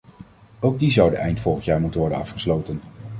[0.59, 2.79] Ook die zouden eind volgend jaar moeten worden afgesloten.